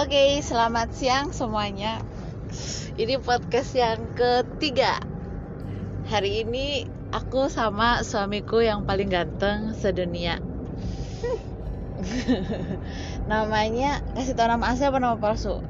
Oke, 0.00 0.40
selamat 0.44 0.92
siang 0.92 1.32
semuanya. 1.32 2.00
Ini 2.96 3.16
podcast 3.20 3.72
yang 3.72 4.12
ketiga. 4.12 5.00
Hari 6.08 6.44
ini 6.44 6.84
aku 7.12 7.48
sama 7.48 8.04
suamiku 8.04 8.60
yang 8.60 8.84
paling 8.84 9.08
ganteng 9.08 9.72
sedunia. 9.76 10.36
Namanya 13.30 14.00
kasih 14.16 14.36
tau 14.36 14.48
nama 14.48 14.72
asli 14.72 14.84
apa 14.88 14.98
nama 15.00 15.16
palsu? 15.16 15.60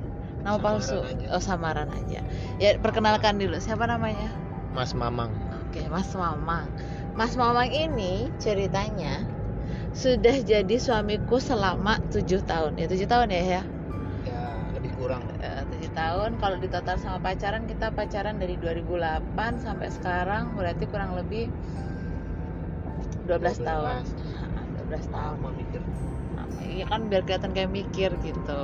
Nama 0.42 0.56
Samaran 0.58 0.62
palsu. 0.62 0.98
aja. 1.04 1.26
Oh, 1.34 1.42
samaran 1.42 1.88
aja. 1.90 2.20
Ya, 2.58 2.70
perkenalkan 2.78 3.38
dulu. 3.38 3.58
Siapa 3.62 3.86
namanya? 3.86 4.30
Mas 4.70 4.94
Mamang 4.94 5.34
Oke, 5.68 5.86
Mas 5.90 6.10
Mamang. 6.14 6.66
Mas 7.18 7.34
Mamang 7.34 7.70
ini 7.70 8.30
ceritanya 8.38 9.39
sudah 9.94 10.36
jadi 10.46 10.76
suamiku 10.78 11.38
selama 11.42 11.98
tujuh 12.14 12.40
tahun. 12.46 12.78
Ya 12.78 12.86
tujuh 12.90 13.08
tahun 13.10 13.28
ya 13.34 13.42
ya. 13.42 13.62
ya 14.24 14.42
lebih 14.76 14.92
kurang 14.98 15.22
Eh, 15.42 15.62
tujuh 15.76 15.90
tahun. 15.92 16.30
Kalau 16.38 16.56
di 16.60 16.68
total 16.70 16.96
sama 17.00 17.18
pacaran 17.20 17.64
kita 17.66 17.90
pacaran 17.92 18.36
dari 18.38 18.54
2008 18.60 19.58
sampai 19.60 19.88
sekarang 19.90 20.54
berarti 20.54 20.84
kurang 20.86 21.16
lebih 21.18 21.50
12, 23.26 23.58
tahun. 23.62 24.02
12 24.88 25.06
tahun. 25.10 25.36
lama 25.38 25.48
mikir 25.54 25.82
Iya 26.70 26.84
kan 26.86 27.10
biar 27.10 27.22
kelihatan 27.26 27.50
kayak 27.56 27.70
mikir 27.72 28.10
gitu. 28.22 28.62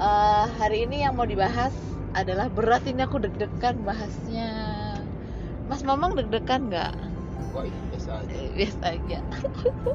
Eh, 0.00 0.46
hari 0.58 0.88
ini 0.88 1.04
yang 1.04 1.12
mau 1.18 1.28
dibahas 1.28 1.74
adalah 2.16 2.48
berat 2.48 2.82
ini 2.88 3.04
aku 3.04 3.20
deg-degan 3.20 3.84
bahasnya. 3.84 4.50
Mas 5.68 5.84
Mamang 5.86 6.16
deg-degan 6.18 6.72
nggak? 6.72 6.94
Biasa 7.48 8.10
aja 8.20 8.36
Biasa 8.58 8.84
aja. 8.96 9.18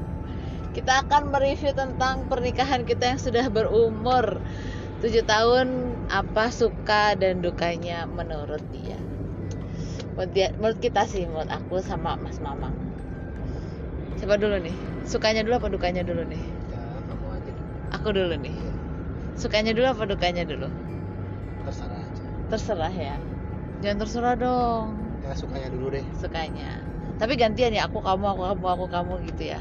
kita 0.76 0.92
akan 1.06 1.32
mereview 1.32 1.72
tentang 1.72 2.28
pernikahan 2.28 2.84
kita 2.84 3.16
yang 3.16 3.20
sudah 3.20 3.48
berumur 3.48 4.38
7 5.00 5.24
tahun 5.24 5.68
apa 6.08 6.48
suka 6.52 7.16
dan 7.16 7.40
dukanya 7.40 8.04
menurut 8.08 8.60
dia. 8.72 8.96
Menurut, 10.16 10.32
dia, 10.32 10.48
menurut 10.56 10.78
kita 10.80 11.04
sih, 11.04 11.28
menurut 11.28 11.48
aku 11.48 11.80
sama 11.80 12.16
Mas 12.16 12.40
Mamang. 12.40 12.72
Siapa 14.16 14.40
dulu 14.40 14.56
nih? 14.56 14.72
Sukanya 15.04 15.44
dulu 15.44 15.60
apa 15.60 15.68
dukanya 15.68 16.00
dulu 16.00 16.24
nih? 16.24 16.40
ya 16.72 16.80
kamu 17.04 17.26
aja 17.36 17.52
Aku 18.00 18.08
dulu 18.16 18.34
nih. 18.40 18.56
Sukanya 19.36 19.76
dulu 19.76 19.86
apa 19.86 20.02
dukanya 20.08 20.44
dulu? 20.48 20.68
terserah 21.68 22.00
aja 22.00 22.24
Terserah 22.48 22.94
ya. 22.94 23.16
Jangan 23.84 23.96
terserah 24.00 24.34
dong. 24.40 24.86
ya 25.20 25.36
sukanya 25.36 25.68
dulu 25.68 25.92
deh 25.92 26.06
Sukanya. 26.16 26.80
Tapi 27.16 27.32
gantian 27.40 27.72
ya, 27.72 27.88
aku 27.88 28.04
kamu, 28.04 28.24
aku 28.36 28.42
kamu, 28.52 28.66
aku 28.76 28.86
kamu 28.92 29.12
gitu 29.32 29.42
ya. 29.56 29.60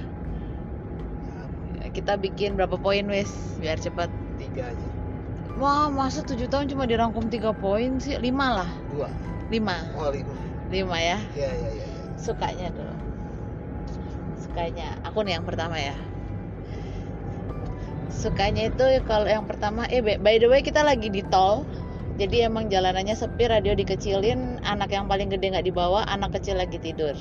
ya, 1.80 1.88
Kita 1.90 2.20
bikin 2.20 2.60
berapa 2.60 2.76
poin 2.76 3.08
wes 3.08 3.32
biar 3.60 3.80
cepat. 3.80 4.12
tiga 4.36 4.68
aja 4.68 4.88
Wah, 5.56 5.88
masa 5.88 6.20
7 6.20 6.52
tahun 6.52 6.68
cuma 6.68 6.84
dirangkum 6.84 7.32
3 7.32 7.56
poin 7.56 7.96
sih? 8.04 8.20
5 8.20 8.28
lah. 8.36 8.68
dua 8.92 9.08
5. 9.48 9.96
oh 9.96 10.12
lima 10.12 10.36
5 10.68 10.76
ya. 10.76 10.84
ya 11.00 11.18
ya 11.40 11.48
ya, 11.56 11.70
ya. 11.80 11.88
Sukanya 12.20 12.68
dulu. 12.76 12.92
Sukanya. 14.44 15.00
Aku 15.08 15.24
nih 15.24 15.40
yang 15.40 15.48
pertama 15.48 15.80
ya. 15.80 15.96
Sukanya 18.12 18.68
itu 18.68 18.84
kalau 19.08 19.28
yang 19.28 19.48
pertama 19.48 19.88
eh 19.88 20.04
by 20.04 20.36
the 20.40 20.48
way 20.52 20.60
kita 20.60 20.84
lagi 20.84 21.08
di 21.08 21.24
tol. 21.24 21.64
Jadi 22.16 22.48
emang 22.48 22.72
jalanannya 22.72 23.12
sepi, 23.12 23.44
radio 23.52 23.76
dikecilin, 23.76 24.64
anak 24.64 24.96
yang 24.96 25.12
paling 25.12 25.28
gede 25.28 25.52
nggak 25.52 25.68
dibawa, 25.68 26.08
anak 26.08 26.40
kecil 26.40 26.56
lagi 26.56 26.80
tidur. 26.80 27.12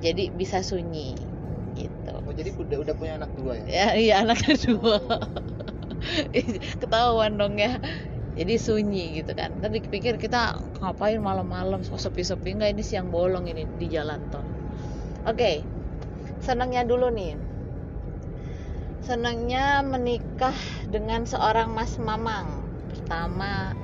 Jadi 0.00 0.32
bisa 0.32 0.64
sunyi 0.64 1.12
gitu. 1.78 2.10
oh 2.10 2.34
jadi 2.34 2.50
udah 2.58 2.78
udah 2.82 2.94
punya 2.98 3.12
anak 3.22 3.30
dua 3.38 3.54
ya 3.54 3.66
Ya, 3.68 3.88
iya 3.94 4.14
anak 4.26 4.42
kedua. 4.48 4.98
Ketahuan 6.80 7.38
dong 7.38 7.60
ya. 7.60 7.78
Jadi 8.38 8.54
sunyi 8.56 9.18
gitu 9.22 9.34
kan. 9.34 9.58
Tadi 9.58 9.82
pikir 9.82 10.16
kita 10.16 10.56
ngapain 10.78 11.18
malam-malam 11.18 11.82
kok 11.82 11.98
sepi-sepi 11.98 12.54
enggak 12.54 12.70
ini 12.78 12.82
siang 12.86 13.10
bolong 13.10 13.50
ini 13.50 13.66
di 13.66 13.86
jalan 13.90 14.22
tol. 14.30 14.46
Oke. 15.26 15.66
Senangnya 16.38 16.86
dulu 16.86 17.10
nih. 17.10 17.34
Senangnya 19.02 19.82
menikah 19.82 20.54
dengan 20.86 21.26
seorang 21.26 21.74
Mas 21.74 21.98
Mamang. 21.98 22.62
Pertama 22.94 23.74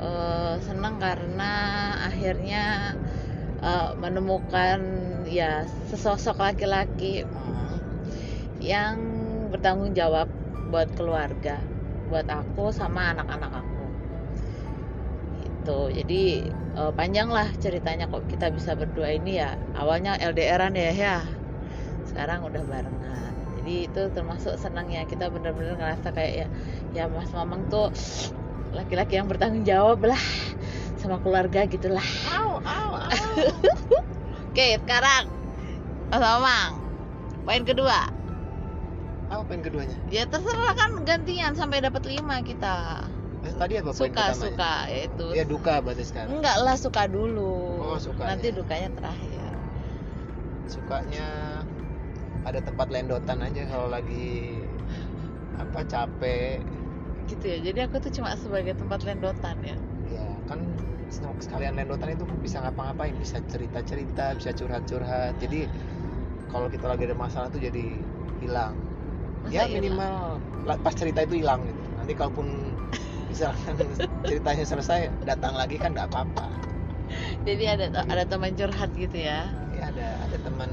eh, 0.00 0.54
senang 0.62 0.98
karena 0.98 1.52
akhirnya 2.08 2.94
eh, 3.62 3.90
menemukan 3.98 4.80
ya 5.28 5.66
sesosok 5.90 6.38
laki-laki 6.38 7.22
mm, 7.26 7.74
yang 8.64 8.96
bertanggung 9.52 9.94
jawab 9.94 10.26
buat 10.72 10.90
keluarga, 10.98 11.62
buat 12.10 12.26
aku 12.26 12.74
sama 12.74 13.14
anak-anak 13.14 13.52
aku. 13.62 13.84
Itu. 15.46 15.80
Jadi 15.94 16.22
eh, 16.50 16.92
panjang 16.98 17.30
lah 17.30 17.48
ceritanya 17.62 18.10
kok 18.10 18.26
kita 18.26 18.50
bisa 18.50 18.74
berdua 18.74 19.14
ini 19.14 19.38
ya. 19.38 19.54
Awalnya 19.78 20.18
LDRan 20.18 20.74
ya 20.74 20.92
ya. 20.92 21.16
Sekarang 22.08 22.42
udah 22.46 22.62
barengan. 22.66 23.32
Jadi 23.60 23.88
itu 23.88 24.02
termasuk 24.12 24.60
senangnya 24.60 25.08
kita 25.08 25.32
bener-bener 25.32 25.78
ngerasa 25.80 26.12
kayak 26.12 26.32
ya 26.36 26.46
ya 26.92 27.04
Mas 27.08 27.32
Mamang 27.32 27.64
tuh 27.72 27.88
laki-laki 28.74 29.14
yang 29.14 29.26
bertanggung 29.26 29.62
jawab 29.62 30.02
lah 30.04 30.18
sama 30.98 31.20
keluarga 31.20 31.64
gitulah. 31.64 32.04
Oke, 34.50 34.78
sekarang 34.78 35.24
Mas 36.10 36.18
Mamang. 36.18 36.72
Poin 37.44 37.62
kedua. 37.62 38.08
apa 39.24 39.40
poin 39.42 39.58
keduanya 39.58 39.96
Ya 40.08 40.24
terserah 40.24 40.72
kan 40.76 41.00
gantian 41.02 41.52
sampai 41.52 41.80
dapat 41.80 42.06
5 42.06 42.22
kita. 42.44 43.02
Eh, 43.42 43.52
tadi 43.56 43.72
apa 43.76 43.90
poin 43.90 44.08
Suka 44.08 44.30
pertamanya 44.30 44.38
suka 44.38 44.72
itu. 44.88 45.26
ya 45.32 45.44
duka 45.44 45.72
berarti 45.80 46.04
sekarang 46.04 46.28
Enggak 46.38 46.56
lah 46.60 46.76
suka 46.76 47.02
dulu. 47.04 47.56
Oh, 47.82 47.98
sukanya. 47.98 48.28
Nanti 48.36 48.46
dukanya 48.50 48.88
terakhir. 48.92 49.32
sukanya 50.64 51.28
ada 52.44 52.58
tempat 52.58 52.88
lendotan 52.88 53.36
aja 53.40 53.62
kalau 53.68 53.88
lagi 53.88 54.56
apa 55.56 55.80
capek 55.84 56.60
Gitu 57.34 57.44
ya. 57.50 57.58
Jadi 57.70 57.78
aku 57.82 57.96
tuh 57.98 58.12
cuma 58.14 58.32
sebagai 58.38 58.78
tempat 58.78 59.02
lendotan 59.02 59.58
ya. 59.66 59.76
ya 60.14 60.26
kan 60.46 60.60
sekalian 61.40 61.74
lendotan 61.78 62.14
itu 62.14 62.24
bisa 62.42 62.60
ngapa-ngapain 62.60 63.14
bisa 63.16 63.38
cerita-cerita 63.48 64.34
bisa 64.36 64.50
curhat-curhat 64.52 65.36
jadi 65.40 65.68
kalau 66.50 66.66
kita 66.70 66.86
lagi 66.90 67.06
ada 67.08 67.16
masalah 67.16 67.48
tuh 67.50 67.62
jadi 67.62 67.98
hilang 68.42 68.74
Masa 69.44 69.52
ya 69.52 69.62
minimal 69.68 70.40
pas 70.80 70.94
cerita 70.96 71.20
itu 71.22 71.44
hilang 71.44 71.60
gitu 71.68 71.80
nanti 72.00 72.12
kalaupun 72.16 72.46
misalkan 73.28 73.74
ceritanya 74.28 74.64
selesai 74.64 75.12
datang 75.28 75.54
lagi 75.54 75.76
kan 75.76 75.92
nggak 75.92 76.08
apa-apa 76.10 76.46
Jadi 77.44 77.64
ada 77.68 77.86
ada 78.08 78.24
teman 78.24 78.56
curhat 78.56 78.90
gitu 78.96 79.20
ya. 79.20 79.46
ya 79.76 79.92
ada 79.92 80.08
ada 80.24 80.36
teman 80.40 80.70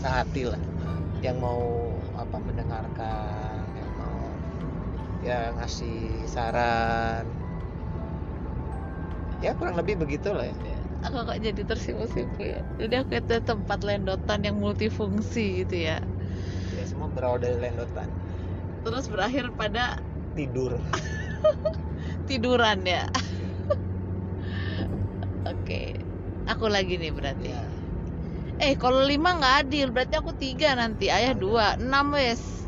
sehati 0.00 0.48
lah 0.48 0.60
yang 1.20 1.36
mau 1.38 1.85
ngasih 5.60 6.26
saran 6.28 7.24
ya 9.44 9.52
kurang 9.56 9.76
lebih 9.76 10.00
begitu 10.00 10.32
lah 10.32 10.48
ya 10.48 10.56
Aku 11.04 11.22
kok 11.22 11.38
jadi 11.38 11.62
tersipu-sipu 11.62 12.42
ya. 12.42 12.66
Jadi 12.82 12.94
aku 12.98 13.14
itu 13.20 13.38
tempat 13.44 13.78
lendotan 13.86 14.42
yang 14.42 14.58
multifungsi 14.58 15.62
gitu 15.62 15.86
ya. 15.86 16.02
ya 16.74 16.84
semua 16.88 17.06
berawal 17.12 17.38
dari 17.38 17.62
lendotan 17.62 18.10
Terus 18.82 19.06
berakhir 19.06 19.54
pada 19.54 20.02
tidur 20.34 20.74
tiduran 22.28 22.82
ya. 22.82 23.06
Oke. 25.52 25.94
Aku 26.50 26.66
lagi 26.66 26.98
nih 26.98 27.14
berarti. 27.14 27.54
ya 27.54 27.62
Eh 28.56 28.72
kalau 28.80 29.04
lima 29.04 29.36
nggak 29.36 29.68
adil 29.68 29.92
berarti 29.92 30.14
aku 30.16 30.32
tiga 30.32 30.72
nanti 30.72 31.12
ayah 31.12 31.36
dua 31.36 31.76
enam 31.76 32.16
wes. 32.16 32.64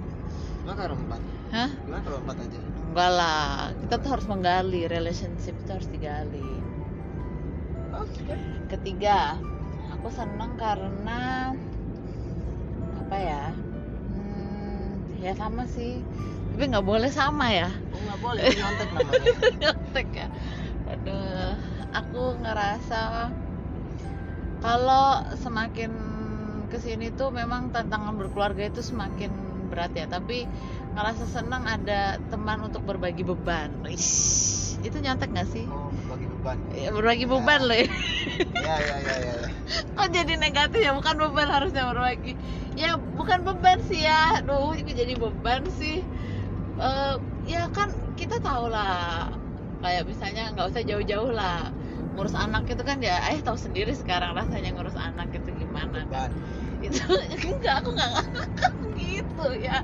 Hah? 1.49 1.71
gimana 1.85 2.03
kalau 2.05 2.19
empat 2.21 2.37
aja 2.45 2.59
Enggak 2.89 3.11
lah. 3.15 3.73
Kita 3.85 3.95
tuh 4.01 4.11
harus 4.11 4.27
menggali 4.29 4.83
relationship 4.89 5.55
itu 5.55 5.71
harus 5.71 5.89
digali. 5.93 6.53
oke 7.95 8.35
Ketiga, 8.69 9.37
aku 9.93 10.09
senang 10.13 10.57
karena 10.61 11.53
apa 13.01 13.17
ya? 13.17 13.45
Hmm, 14.13 15.05
ya 15.25 15.33
sama 15.37 15.65
sih. 15.69 16.05
Tapi 16.53 16.65
nggak 16.75 16.85
boleh 16.85 17.07
sama 17.13 17.55
ya. 17.55 17.71
oh 17.71 18.01
nggak 18.03 18.21
boleh 18.21 18.45
nyontek 18.51 18.89
namanya 18.93 19.31
Nyontek 19.63 20.09
ya. 20.11 20.29
Aduh, 20.91 21.55
aku 21.95 22.23
ngerasa 22.43 23.31
kalau 24.59 25.23
semakin 25.39 25.93
ke 26.69 26.83
sini 26.83 27.15
tuh 27.15 27.31
memang 27.31 27.71
tantangan 27.71 28.19
berkeluarga 28.19 28.67
itu 28.69 28.83
semakin 28.83 29.31
berat 29.71 29.95
ya. 29.95 30.11
Tapi 30.11 30.49
ngerasa 30.99 31.25
senang 31.31 31.63
ada 31.63 32.19
teman 32.27 32.59
untuk 32.67 32.83
berbagi 32.83 33.23
beban. 33.23 33.71
Ish. 33.87 34.67
itu 34.79 34.95
nyontek 34.99 35.31
nggak 35.31 35.49
sih? 35.51 35.67
Oh 35.71 35.91
bagi 36.11 36.27
beban. 36.27 36.59
Ya, 36.75 36.91
berbagi 36.91 37.27
beban 37.27 37.61
loh 37.67 37.79
ya. 37.79 37.87
ya 38.63 38.77
ya 38.79 38.97
ya 38.99 39.17
ya, 39.23 39.35
ya. 39.43 39.51
kok 39.99 40.09
jadi 40.11 40.35
negatif 40.39 40.83
ya? 40.83 40.91
Bukan 40.95 41.15
beban 41.23 41.47
harusnya 41.47 41.87
berbagi. 41.87 42.35
Ya 42.75 42.99
bukan 42.99 43.47
beban 43.47 43.79
sih 43.87 44.03
ya. 44.03 44.43
Duh, 44.43 44.75
itu 44.75 44.91
jadi 44.91 45.15
beban 45.15 45.67
sih. 45.79 46.03
Eh, 46.79 47.15
ya 47.47 47.71
kan 47.71 47.95
kita 48.19 48.43
tahu 48.43 48.71
lah. 48.71 49.31
Kayak 49.79 50.03
misalnya 50.11 50.51
nggak 50.55 50.67
usah 50.75 50.83
jauh-jauh 50.83 51.31
lah. 51.31 51.71
Ngurus 52.19 52.35
anak 52.35 52.67
itu 52.67 52.83
kan 52.83 52.99
ya 52.99 53.23
eh 53.31 53.39
tahu 53.39 53.55
sendiri 53.55 53.95
sekarang 53.95 54.35
rasanya 54.35 54.75
ngurus 54.75 54.99
anak 54.99 55.31
itu 55.31 55.51
gimana 55.63 56.07
kan. 56.11 56.35
Beban. 56.35 56.87
Itu 56.87 57.03
enggak 57.55 57.87
aku 57.87 57.91
nggak 57.95 58.11
gitu 58.99 59.47
ya 59.63 59.79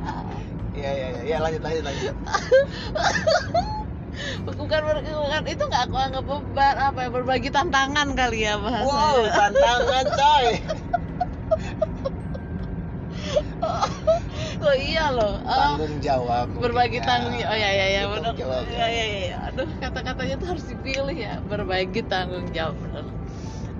ya 0.74 0.90
ya 0.90 1.08
ya 1.14 1.22
ya 1.22 1.36
lanjut 1.42 1.62
lanjut 1.62 1.84
lanjut. 1.86 2.14
Bukan 4.44 4.80
bukan 4.84 5.42
itu 5.50 5.64
nggak 5.66 5.82
aku 5.90 5.96
anggap 5.98 6.24
beban 6.24 6.76
apa 6.78 6.98
ya 7.02 7.10
berbagi 7.10 7.50
tantangan 7.50 8.14
kali 8.14 8.46
ya 8.46 8.54
bahasanya. 8.60 8.86
Wow 8.86 9.18
tantangan 9.30 10.06
coy. 10.14 10.48
Oh 14.64 14.72
iya 14.76 15.12
loh. 15.12 15.40
Eh, 15.44 15.60
tanggung 15.60 16.00
jawab 16.00 16.48
berbagi 16.56 17.00
ya. 17.00 17.04
tanggung 17.04 17.36
oh 17.36 17.56
ya 17.56 17.70
ya 17.72 17.86
ya 17.90 18.02
Tanggung 18.08 18.32
benar 18.32 18.64
ya. 18.72 18.86
Ya 18.88 19.04
ya 19.28 19.38
aduh 19.52 19.68
kata-katanya 19.76 20.34
tuh 20.40 20.48
harus 20.56 20.64
dipilih 20.64 21.16
ya. 21.16 21.40
Berbagi 21.44 22.00
tanggung 22.08 22.48
jawab 22.52 22.76
benar 22.80 23.04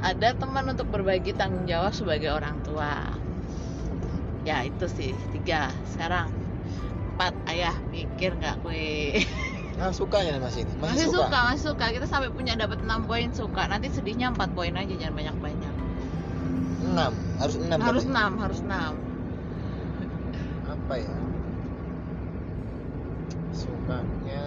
ada 0.04 0.36
teman 0.36 0.68
untuk 0.68 0.92
berbagi 0.92 1.32
tanggung 1.32 1.64
jawab 1.64 1.96
sebagai 1.96 2.28
orang 2.36 2.60
tua. 2.60 3.16
Ya 4.44 4.60
itu 4.68 4.84
sih 4.92 5.16
tiga. 5.32 5.72
Sekarang 5.88 6.28
empat 7.14 7.34
ayah 7.50 7.74
mikir 7.94 8.34
nggak 8.36 8.60
kue? 8.66 9.14
Nah 9.74 9.90
sukanya 9.90 10.38
mas 10.38 10.54
ini. 10.54 10.70
Masih 10.78 11.10
suka? 11.10 11.50
masih 11.50 11.74
suka. 11.74 11.90
Kita 11.90 12.06
sampai 12.06 12.30
punya 12.30 12.54
dapat 12.54 12.78
6 12.86 13.10
poin 13.10 13.26
suka. 13.34 13.66
Nanti 13.66 13.90
sedihnya 13.90 14.30
4 14.30 14.54
poin 14.54 14.70
aja 14.70 14.94
jangan 14.94 15.18
banyak 15.18 15.36
banyak 15.42 15.74
enam. 16.94 17.12
Harus 17.42 17.56
enam 17.58 17.80
harus 17.82 18.04
tadi. 18.06 18.14
6 18.14 18.38
harus 18.38 18.60
6 18.62 18.94
apa 20.70 20.94
ya? 20.94 21.16
Sukanya 23.50 24.46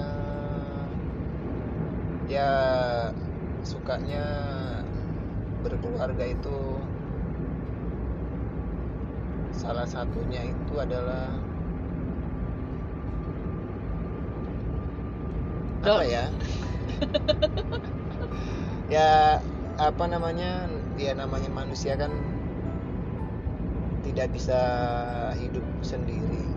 ya 2.28 2.52
sukanya 3.64 4.24
berkeluarga 5.64 6.24
itu 6.28 6.60
salah 9.52 9.88
satunya 9.88 10.52
itu 10.52 10.74
adalah 10.80 11.32
apa 15.84 16.04
ya? 16.06 16.26
Ya 18.88 19.44
apa 19.76 20.04
namanya? 20.08 20.72
Ya 20.96 21.12
namanya 21.12 21.52
manusia 21.52 22.00
kan 22.00 22.08
tidak 24.08 24.32
bisa 24.32 24.60
hidup 25.36 25.64
sendiri. 25.84 26.48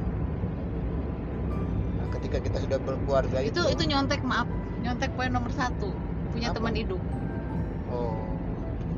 Nah, 1.99 2.07
ketika 2.15 2.39
kita 2.39 2.63
sudah 2.63 2.79
berkeluarga 2.79 3.43
itu 3.43 3.59
itu 3.59 3.63
itu 3.75 3.83
nyontek 3.91 4.23
maaf. 4.23 4.47
Nyontek 4.87 5.11
poin 5.19 5.35
nomor 5.35 5.51
satu. 5.51 5.91
Punya 6.31 6.55
Apa? 6.55 6.63
teman 6.63 6.75
hidup. 6.79 7.03
Oh. 7.91 8.15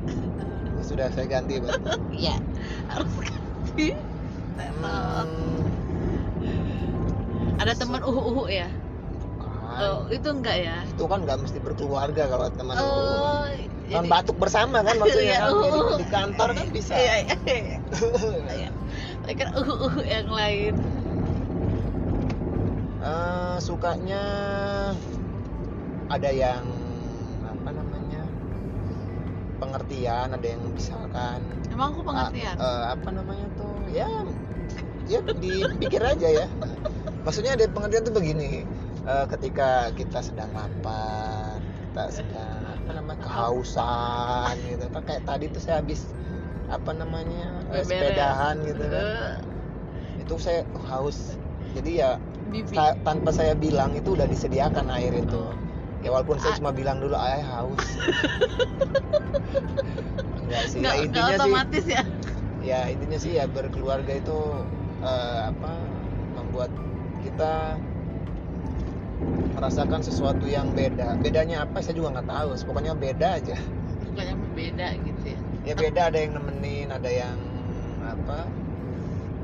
Sudah 0.85 1.09
saya 1.15 1.25
ganti 1.31 1.57
berarti. 1.57 1.97
Iya, 2.13 2.37
harus 2.93 3.13
ganti. 3.17 3.97
Hmm, 4.83 5.63
Ada 7.57 7.73
teman 7.81 8.03
uhu-uhu 8.05 8.53
ya? 8.53 8.69
Oh, 9.75 10.05
itu 10.07 10.29
enggak 10.29 10.57
ya? 10.59 10.77
itu 10.85 11.03
kan 11.03 11.19
nggak 11.21 11.39
mesti 11.39 11.59
berkeluarga 11.59 12.23
kalau 12.27 12.47
teman 12.51 12.75
Oh, 12.75 13.49
Teman 13.83 14.05
jadi- 14.05 14.11
batuk 14.11 14.37
bersama 14.37 14.81
kan 14.81 14.95
maksudnya 14.95 15.33
Iya, 15.33 15.39
kan. 15.39 15.51
Jadi 15.55 15.81
di 15.95 16.07
kantor 16.07 16.49
kan 16.53 16.67
bisa 16.69 16.93
Iya, 16.95 17.15
iya, 17.19 17.37
iya. 17.47 17.79
Iya. 18.59 18.71
Saya 19.23 19.35
kira 19.35 19.51
uhu-uhu 19.55 20.01
yang 20.03 20.29
lain. 20.29 20.75
Eh, 22.99 23.57
sukanya 23.59 24.23
ada 26.07 26.31
yang 26.31 26.63
apa 27.43 27.71
namanya 27.73 28.23
pengertian 29.59 30.29
ada 30.31 30.47
yang 30.47 30.63
misalkan 30.69 31.39
Emang 31.67 31.91
aku 31.93 32.01
pengertian. 32.05 32.55
ah, 32.57 32.63
eh, 32.63 32.85
apa 32.95 33.09
namanya 33.11 33.47
tuh 33.55 33.75
ya 33.89 34.07
ya 35.05 35.19
dipikir 35.35 35.99
aja 36.01 36.29
ya 36.33 36.47
maksudnya 37.23 37.55
ada 37.55 37.67
pengertian 37.67 38.03
tuh 38.03 38.15
begini 38.15 38.63
eh, 39.05 39.27
ketika 39.29 39.69
kita 39.93 40.21
sedang 40.21 40.51
lapar 40.53 41.59
kita 41.61 42.03
sedang 42.11 42.61
apa 42.65 42.91
namanya 42.95 43.21
kehausan 43.21 44.55
gitu 44.65 44.85
kan 44.89 45.03
kayak 45.03 45.23
tadi 45.23 45.45
tuh 45.47 45.61
saya 45.61 45.77
habis 45.79 46.09
apa 46.67 46.91
namanya 46.93 47.43
eh, 47.69 47.83
Beberes. 47.83 47.89
sepedahan 47.91 48.55
gitu 48.65 48.85
kan 48.85 49.05
Eh, 49.05 49.35
itu 50.19 50.35
saya 50.37 50.61
haus 50.87 51.37
jadi 51.73 51.91
ya 51.93 52.11
ta- 52.71 52.97
tanpa 53.03 53.31
saya 53.31 53.53
bilang 53.55 53.93
itu 53.93 54.13
udah 54.13 54.25
disediakan 54.25 54.89
air 54.91 55.13
itu 55.15 55.37
Oh. 55.37 55.57
ya 56.01 56.11
walaupun 56.11 56.37
saya 56.37 56.53
Ah. 56.53 56.59
cuma 56.59 56.71
bilang 56.71 56.99
dulu 56.99 57.15
ayah 57.15 57.43
haus 57.59 57.85
enggak 60.43 60.63
sih 60.67 60.79
Nggak, 60.81 60.95
ya 60.95 61.03
intinya 61.03 61.29
sih 61.29 61.39
otomatis 61.39 61.85
ya. 61.87 62.03
ya 62.63 62.81
intinya 62.89 63.19
sih 63.19 63.33
ya 63.37 63.45
berkeluarga 63.47 64.13
itu 64.13 64.39
eh, 65.01 65.39
apa 65.49 65.73
membuat 66.35 66.71
kita 67.21 67.77
merasakan 69.53 70.01
sesuatu 70.03 70.45
yang 70.49 70.75
beda. 70.75 71.19
Bedanya 71.23 71.63
apa? 71.63 71.79
Saya 71.79 71.99
juga 71.99 72.19
nggak 72.19 72.29
tahu. 72.29 72.49
Pokoknya 72.67 72.93
beda 72.99 73.29
aja. 73.39 73.57
Bukannya 74.13 74.35
beda 74.53 74.87
gitu 75.01 75.25
ya. 75.33 75.41
ya 75.65 75.75
beda. 75.79 76.01
Ada 76.13 76.19
yang 76.19 76.33
nemenin 76.37 76.89
ada 76.91 77.11
yang 77.11 77.39
apa 78.03 78.39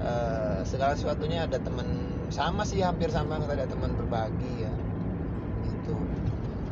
eh, 0.03 0.59
segala 0.67 0.93
sesuatunya 0.99 1.47
ada 1.47 1.63
teman 1.63 1.87
sama 2.29 2.67
sih 2.67 2.83
hampir 2.83 3.09
sama. 3.15 3.39
Kita 3.39 3.55
ada 3.55 3.69
teman 3.71 3.95
berbagi 3.95 4.67
ya. 4.67 4.73
Itu 5.67 5.95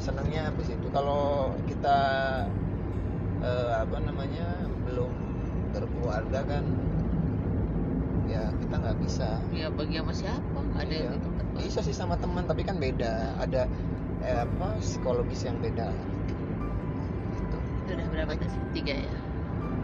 senangnya 0.02 0.50
habis 0.50 0.69
itu. 0.73 0.87
Kalau 0.91 1.55
kita 1.70 1.99
eh, 3.47 3.73
apa 3.79 3.97
namanya 4.02 4.67
belum 4.91 5.12
berkeluarga 5.70 6.41
kan 6.47 6.64
ya 8.26 8.50
bisa 9.01 9.41
Ya 9.53 9.69
bagi 9.73 9.97
sama 10.01 10.13
siapa? 10.13 10.61
Ada 10.77 10.93
Iya. 10.93 11.05
yang 11.13 11.21
gitu. 11.21 11.29
bisa 11.57 11.81
sih 11.85 11.97
sama 11.97 12.15
teman 12.21 12.45
tapi 12.45 12.63
kan 12.63 12.77
beda 12.77 13.37
ada 13.41 13.65
eh, 14.25 14.39
apa 14.43 14.77
psikologis 14.81 15.45
yang 15.45 15.57
beda 15.61 15.89
gitu. 15.91 16.35
Itu 17.87 17.91
udah 17.95 18.07
berapa 18.13 18.33
tadi? 18.37 18.57
Tiga 18.73 18.95
ya. 18.97 19.15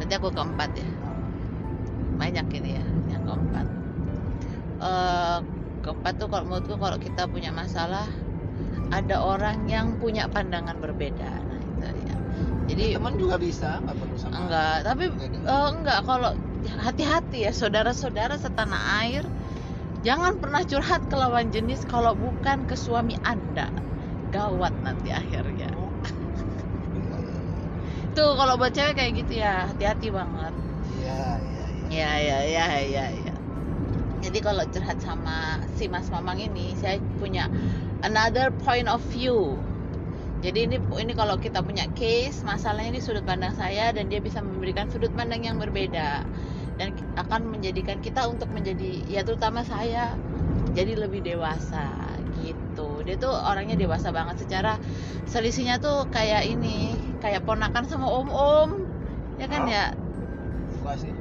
Nanti 0.00 0.12
aku 0.16 0.28
keempat 0.32 0.70
ya. 0.76 0.88
Banyak 2.18 2.46
ini 2.54 2.70
ya, 2.78 2.84
yang 3.12 3.22
keempat. 3.24 3.66
Eh 4.82 5.38
keempat 5.82 6.12
tuh 6.18 6.28
kalau 6.30 6.44
menurutku 6.46 6.78
kalau 6.78 6.98
kita 6.98 7.26
punya 7.26 7.50
masalah 7.50 8.06
ada 8.92 9.16
orang 9.18 9.66
yang 9.66 9.96
punya 9.98 10.28
pandangan 10.30 10.78
berbeda. 10.78 11.30
Nah 11.42 11.58
itu 11.58 11.86
ya. 12.06 12.14
Jadi 12.70 12.84
teman 12.94 13.14
juga 13.18 13.36
bisa 13.40 13.82
nggak 13.82 13.96
perlu 13.98 14.16
sama 14.16 14.34
enggak, 14.38 14.76
tapi 14.86 15.04
eh, 15.26 15.68
enggak 15.74 15.98
kalau 16.06 16.32
hati-hati 16.68 17.48
ya 17.48 17.52
saudara-saudara 17.54 18.38
setanah 18.38 19.02
air. 19.02 19.24
Jangan 20.02 20.42
pernah 20.42 20.66
curhat 20.66 21.06
ke 21.06 21.14
lawan 21.14 21.54
jenis 21.54 21.86
kalau 21.86 22.18
bukan 22.18 22.66
ke 22.66 22.74
suami 22.74 23.14
anda. 23.22 23.70
Gawat 24.34 24.74
nanti 24.82 25.14
akhirnya. 25.14 25.70
Tuh 28.16 28.34
kalau 28.34 28.58
buat 28.58 28.74
cewek 28.74 28.98
kayak 28.98 29.12
gitu 29.22 29.38
ya 29.40 29.70
hati-hati 29.70 30.10
banget. 30.10 30.52
Iya, 31.02 31.38
iya. 31.90 31.90
ya 31.90 32.10
ya 32.18 32.38
ya 32.46 32.66
ya 32.82 33.06
ya 33.10 33.34
jadi 34.22 34.38
kalau 34.38 34.62
curhat 34.70 35.02
sama 35.02 35.58
si 35.74 35.90
mas 35.90 36.06
mamang 36.08 36.38
ini 36.38 36.78
saya 36.78 37.02
punya 37.18 37.50
another 38.06 38.54
point 38.62 38.86
of 38.86 39.02
view 39.10 39.58
jadi 40.42 40.66
ini 40.66 40.76
ini 40.98 41.12
kalau 41.14 41.38
kita 41.38 41.62
punya 41.62 41.86
case 41.94 42.42
masalahnya 42.42 42.98
ini 42.98 43.00
sudut 43.00 43.22
pandang 43.22 43.54
saya 43.54 43.94
dan 43.94 44.10
dia 44.10 44.18
bisa 44.18 44.42
memberikan 44.42 44.90
sudut 44.90 45.14
pandang 45.14 45.46
yang 45.46 45.62
berbeda. 45.62 46.26
Dan 46.82 46.98
akan 47.14 47.46
menjadikan 47.52 48.02
kita 48.02 48.26
untuk 48.26 48.50
menjadi 48.50 49.06
ya 49.06 49.22
terutama 49.22 49.62
saya 49.62 50.18
jadi 50.74 50.98
lebih 50.98 51.22
dewasa 51.22 51.94
gitu. 52.42 53.06
Dia 53.06 53.14
tuh 53.22 53.30
orangnya 53.30 53.78
dewasa 53.78 54.10
banget. 54.10 54.42
Secara 54.42 54.82
selisihnya 55.30 55.78
tuh 55.78 56.10
kayak 56.10 56.42
ini 56.50 56.90
kayak 57.22 57.46
ponakan 57.46 57.86
sama 57.86 58.10
om 58.10 58.26
om 58.26 58.70
ya 59.38 59.46
kan 59.46 59.62
ya? 59.70 59.94
Enggak 60.82 60.96
sih. 61.06 61.12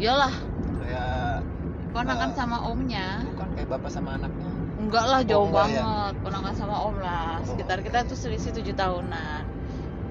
iyalah. 0.00 0.32
Kayak 0.80 1.44
ponakan 1.92 2.30
Eh, 2.32 2.36
sama 2.38 2.56
omnya. 2.64 3.20
bukan 3.28 3.48
kayak 3.60 3.68
bapak 3.68 3.90
sama 3.92 4.16
anaknya. 4.16 4.48
Enggak 4.80 5.04
lah 5.04 5.20
jauh 5.22 5.48
ya? 5.48 5.54
banget. 5.54 6.12
Ponakan 6.24 6.54
sama 6.56 6.76
om 6.88 6.96
lah. 6.98 7.38
Oh, 7.40 7.46
sekitar 7.46 7.84
kita 7.84 8.08
tuh 8.08 8.16
selisih 8.16 8.50
tujuh 8.56 8.74
tahunan. 8.74 9.44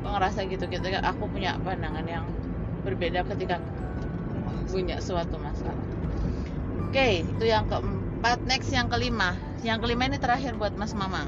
Ngerasa 0.06 0.46
gitu 0.46 0.70
gitu. 0.70 0.86
Aku 1.02 1.26
punya 1.30 1.58
pandangan 1.66 2.06
yang 2.06 2.26
berbeda 2.86 3.26
ketika 3.36 3.58
punya 4.70 5.02
suatu 5.02 5.42
masalah. 5.42 5.76
Oke 6.90 7.26
itu 7.26 7.44
yang 7.46 7.66
keempat. 7.68 8.46
Next 8.46 8.70
yang 8.70 8.88
kelima. 8.88 9.36
Yang 9.66 9.78
kelima 9.84 10.08
ini 10.08 10.18
terakhir 10.22 10.56
buat 10.56 10.74
mas 10.78 10.96
mamang. 10.96 11.28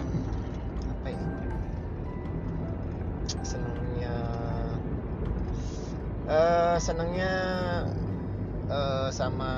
Apa 1.01 1.07
ya? 1.11 1.21
senangnya 3.41 4.15
eh 6.31 6.75
senangnya 6.79 7.33
eh, 8.71 9.09
sama 9.11 9.51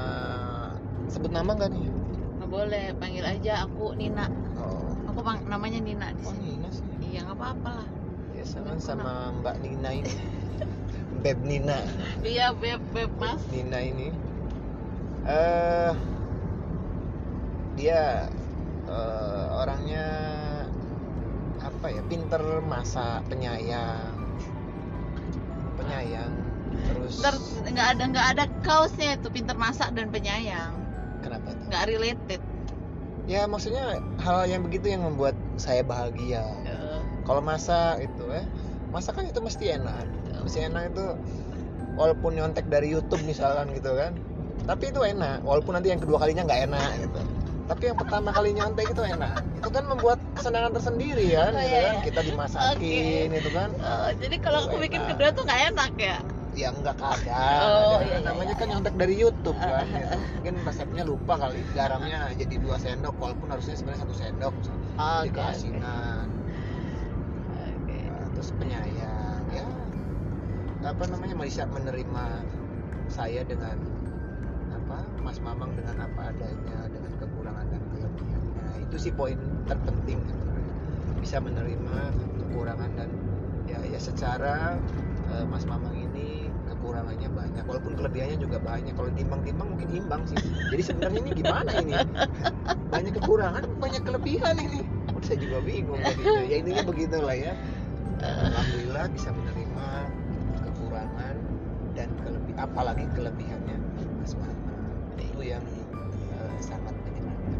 sebut 1.07 1.29
nama 1.29 1.53
nggak 1.53 1.69
nih 1.69 1.92
boleh 2.53 2.93
panggil 3.01 3.25
aja 3.25 3.65
aku 3.65 3.98
Nina. 3.98 4.29
Oh. 4.62 4.93
Aku 5.10 5.25
pang- 5.25 5.41
namanya 5.50 5.81
Nina 5.81 6.13
di 6.13 6.22
oh 6.22 6.29
sini. 6.29 6.53
Nina 6.53 6.69
sih. 6.69 6.86
Iya 7.01 7.25
nggak 7.25 7.38
apa-apa 7.41 7.69
lah. 7.81 7.89
Ya 8.38 8.45
senang 8.45 8.77
sama 8.77 9.33
Mbak 9.41 9.55
Nina 9.65 9.89
ini. 9.89 10.13
Beb 11.25 11.41
Nina. 11.41 11.81
Iya 12.22 12.53
beb 12.53 12.77
beb 12.93 13.10
mas. 13.17 13.41
Nina 13.50 13.79
ini. 13.81 14.13
Eh 15.25 15.93
dia 17.74 18.29
eh, 18.86 19.45
orangnya 19.57 20.05
apa 21.57 21.89
ya 21.89 22.05
pinter 22.05 22.62
masak 22.69 23.25
penyayang. 23.33 24.13
Penyayang 25.81 26.33
terus 26.74 27.22
nggak 27.69 27.88
ada 27.98 28.03
nggak 28.10 28.27
ada 28.33 28.45
kaosnya 28.65 29.22
itu 29.22 29.29
pinter 29.29 29.53
masak 29.53 29.93
dan 29.93 30.10
penyayang 30.10 30.82
kenapa 31.23 31.47
tuh? 31.55 31.65
nggak 31.71 31.83
related. 31.87 32.41
Ya 33.23 33.47
maksudnya 33.47 34.03
hal 34.19 34.43
yang 34.45 34.67
begitu 34.67 34.91
yang 34.91 35.07
membuat 35.07 35.31
saya 35.55 35.79
bahagia. 35.81 36.43
Kalau 37.23 37.39
masak 37.39 38.03
itu 38.03 38.23
ya 38.27 38.43
masakan 38.91 39.31
itu 39.31 39.39
mesti 39.39 39.79
enak. 39.79 40.03
Mesti 40.43 40.67
enak 40.67 40.91
itu 40.91 41.05
walaupun 41.95 42.35
nyontek 42.35 42.67
dari 42.67 42.91
YouTube 42.91 43.23
misalkan 43.23 43.71
gitu 43.71 43.95
kan. 43.95 44.11
Tapi 44.67 44.91
itu 44.91 44.99
enak 44.99 45.39
walaupun 45.47 45.79
nanti 45.79 45.91
yang 45.95 46.03
kedua 46.03 46.19
kalinya 46.19 46.43
nggak 46.43 46.61
enak 46.67 46.89
gitu. 46.99 47.19
Tapi 47.63 47.83
yang 47.87 47.95
pertama 47.95 48.29
kali 48.35 48.51
nyontek 48.51 48.91
itu 48.91 49.01
enak. 49.07 49.39
Itu 49.55 49.71
kan 49.71 49.87
membuat 49.87 50.19
kesenangan 50.35 50.75
tersendiri 50.75 51.31
kan, 51.31 51.55
Oh, 51.55 51.63
gitu 51.63 51.71
iya, 51.71 51.79
kan? 51.79 51.95
iya. 51.95 52.03
kita 52.03 52.21
dimasakin 52.27 53.27
itu 53.31 53.49
kan. 53.55 53.69
Oh, 53.79 54.11
jadi 54.19 54.35
kalau 54.43 54.59
aku 54.67 54.75
bikin 54.83 54.99
kedua 55.07 55.31
tuh 55.31 55.47
nggak 55.47 55.61
enak 55.71 55.91
ya 55.95 56.17
ya 56.53 56.69
enggak 56.69 56.95
kadang 57.01 57.62
Oh, 57.65 57.98
iya, 58.01 58.17
iya, 58.17 58.17
namanya 58.22 58.53
iya. 58.53 58.62
kan 58.62 58.67
nyontek 58.69 58.95
dari 58.95 59.15
YouTube 59.17 59.57
kan 59.57 59.86
gitu. 59.89 60.17
mungkin 60.38 60.53
resepnya 60.65 61.03
lupa 61.03 61.33
kali 61.38 61.60
garamnya 61.74 62.29
jadi 62.38 62.55
dua 62.62 62.77
sendok 62.77 63.15
walaupun 63.17 63.48
harusnya 63.50 63.74
sebenarnya 63.74 64.01
satu 64.05 64.15
sendok 64.15 64.53
keasinan. 65.33 66.29
Oke. 67.83 67.98
Nah, 67.98 68.29
terus 68.38 68.50
penyayang 68.60 69.43
ya. 69.50 69.65
Apa 70.83 71.03
namanya 71.10 71.36
bisa 71.39 71.63
menerima 71.65 72.25
saya 73.10 73.41
dengan 73.48 73.79
apa 74.75 75.00
Mas 75.24 75.39
Mamang 75.39 75.74
dengan 75.79 76.05
apa 76.05 76.29
adanya 76.36 76.91
dengan 76.91 77.12
kekurangan 77.17 77.65
dan 77.72 77.81
kelebihannya. 77.95 78.67
Itu 78.89 78.95
sih 79.00 79.12
poin 79.15 79.39
terpenting 79.65 80.19
sebenarnya. 80.27 80.74
Bisa 81.24 81.38
menerima 81.39 81.98
kekurangan 82.38 82.91
dan 83.00 83.10
ya 83.65 83.79
ya 83.88 84.00
secara 84.00 84.75
eh, 85.31 85.45
Mas 85.48 85.63
Mamang 85.63 86.02
kekurangannya 86.83 87.29
banyak 87.31 87.63
walaupun 87.63 87.95
kelebihannya 87.95 88.37
juga 88.43 88.59
banyak. 88.59 88.91
Kalau 88.91 89.07
timbang-timbang 89.15 89.67
mungkin 89.71 89.89
imbang 89.95 90.21
sih. 90.27 90.35
Jadi 90.67 90.83
sebenarnya 90.83 91.19
ini 91.23 91.31
gimana 91.31 91.71
ini? 91.79 91.95
Banyak 92.91 93.13
kekurangan 93.23 93.63
banyak 93.79 94.03
kelebihan 94.03 94.55
ini. 94.59 94.83
Saya 95.23 95.39
juga 95.39 95.63
bingung 95.63 96.03
jadinya. 96.03 96.43
ya 96.43 96.55
intinya 96.59 96.83
begitulah 96.83 97.31
ya. 97.39 97.55
Alhamdulillah 98.19 99.07
bisa 99.15 99.31
menerima 99.31 99.87
kekurangan 100.67 101.35
dan 101.95 102.11
kelebih 102.19 102.55
apalagi 102.59 103.07
kelebihannya 103.15 103.77
Mas 104.19 104.35
Mama 104.35 104.75
itu 105.15 105.39
yang 105.39 105.63
eh, 106.35 106.55
sangat 106.59 106.91
menyenangkan 107.07 107.55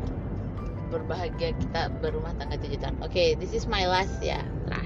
berbahagia 0.92 1.56
kita 1.56 1.88
berumah 2.04 2.36
tangga 2.36 2.60
tujuh. 2.60 2.84
Oke, 3.00 3.40
this 3.40 3.56
is 3.56 3.64
my 3.72 3.88
last 3.88 4.20
ya, 4.20 4.44
terakhir. 4.68 4.83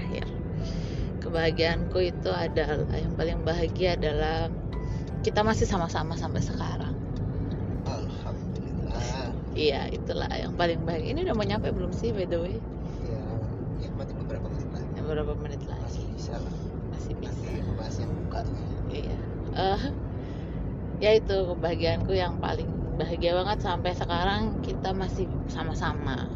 Kebahagiaanku 1.18 1.98
itu 2.00 2.30
adalah 2.30 2.86
yang 2.94 3.14
paling 3.14 3.38
bahagia 3.42 3.94
adalah 3.94 4.48
kita 5.20 5.42
masih 5.42 5.66
sama-sama 5.66 6.14
sampai 6.14 6.40
sekarang. 6.40 6.94
alhamdulillah 7.84 9.34
Iya, 9.52 9.90
itulah 9.90 10.30
yang 10.30 10.54
paling 10.54 10.78
bahagia. 10.86 11.10
Ini 11.12 11.20
udah 11.26 11.34
mau 11.34 11.42
nyampe 11.42 11.68
belum 11.70 11.90
sih 11.90 12.14
by 12.14 12.24
the 12.24 12.38
way? 12.38 12.56
ya 13.02 13.18
ya 13.78 13.88
mati 13.94 14.12
beberapa 14.14 14.46
menit 14.50 14.68
lagi 14.70 14.86
Yang 14.94 15.04
beberapa 15.06 15.32
menit 15.38 15.60
masih 15.60 15.70
lagi. 15.72 16.02
bisa 16.14 16.34
lah 16.36 16.54
Masih 16.90 17.12
bisa. 17.18 17.30
nanti 17.34 17.50
bahas 17.74 17.96
yang 17.98 18.10
bukanya 18.14 18.62
Iya. 18.88 19.16
Eh, 19.58 19.82
ya 20.98 21.10
itu 21.14 21.36
kebahagiaanku 21.48 22.12
yang 22.14 22.38
paling 22.38 22.68
bahagia 22.94 23.34
banget 23.34 23.58
sampai 23.62 23.92
sekarang 23.94 24.58
kita 24.62 24.90
masih 24.90 25.26
sama-sama. 25.46 26.26